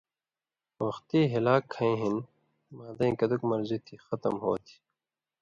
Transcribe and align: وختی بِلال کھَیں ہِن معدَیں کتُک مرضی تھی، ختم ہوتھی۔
وختی 0.85 1.21
بِلال 1.31 1.61
کھَیں 1.73 1.95
ہِن 2.01 2.15
معدَیں 2.75 3.13
کتُک 3.19 3.41
مرضی 3.49 3.77
تھی، 3.85 3.95
ختم 4.07 4.33
ہوتھی۔ 4.43 4.75